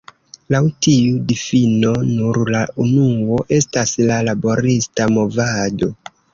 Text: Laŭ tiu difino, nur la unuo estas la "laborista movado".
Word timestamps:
Laŭ 0.53 0.61
tiu 0.85 1.19
difino, 1.31 1.91
nur 2.15 2.41
la 2.57 2.63
unuo 2.87 3.39
estas 3.61 3.95
la 4.11 4.21
"laborista 4.31 5.11
movado". 5.17 5.95